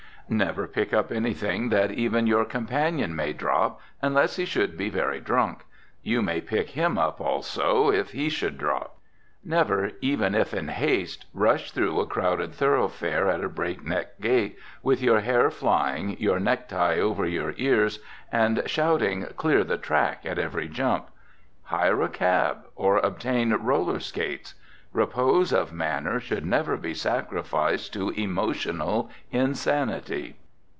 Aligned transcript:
Never 0.29 0.65
pick 0.65 0.93
up 0.93 1.11
anything 1.11 1.67
that 1.71 1.91
even 1.91 2.25
your 2.25 2.45
companion 2.45 3.13
may 3.13 3.33
drop, 3.33 3.81
unless 4.01 4.37
he 4.37 4.45
should 4.45 4.77
be 4.77 4.87
very 4.89 5.19
drunk. 5.19 5.65
You 6.03 6.21
may 6.21 6.39
pick 6.39 6.69
him 6.69 6.97
up 6.97 7.19
also, 7.19 7.89
if 7.91 8.11
he 8.11 8.29
should 8.29 8.57
drop. 8.57 8.97
Never, 9.43 9.91
even 9.99 10.33
if 10.33 10.53
in 10.53 10.69
haste, 10.69 11.25
rush 11.33 11.71
through 11.71 11.99
a 11.99 12.05
crowded 12.05 12.53
thoroughfare 12.53 13.27
at 13.27 13.43
a 13.43 13.49
breakneck 13.49 14.21
gait, 14.21 14.57
with 14.81 15.01
your 15.03 15.19
hair 15.19 15.51
flying, 15.51 16.17
your 16.17 16.39
necktie 16.39 16.97
over 16.97 17.25
your 17.27 17.53
ears, 17.57 17.99
and 18.31 18.63
shouting 18.67 19.25
"Clear 19.35 19.65
the 19.65 19.77
track!" 19.77 20.21
at 20.25 20.39
every 20.39 20.69
jump. 20.69 21.09
Hire 21.63 22.01
a 22.03 22.07
cab, 22.07 22.59
or 22.77 22.99
obtain 22.99 23.51
roller 23.51 23.99
skates. 23.99 24.55
Repose 24.93 25.53
of 25.53 25.71
manner 25.71 26.19
should 26.19 26.45
never 26.45 26.75
be 26.75 26.93
sacrificed 26.93 27.93
to 27.93 28.09
emotional 28.09 29.09
insanity. 29.31 30.35